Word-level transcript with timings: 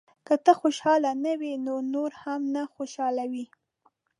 •که 0.27 0.35
ته 0.43 0.51
خوشحاله 0.61 1.11
نه 1.23 1.33
یې، 1.41 1.53
نو 1.65 1.75
نور 1.93 2.11
هم 2.23 2.41
نه 2.55 2.63
خوشحالوې. 2.75 3.45